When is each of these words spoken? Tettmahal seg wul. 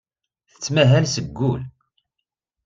Tettmahal 0.51 1.05
seg 1.09 1.27
wul. 1.37 1.61